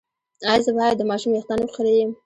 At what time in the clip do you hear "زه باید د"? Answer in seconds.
0.65-1.01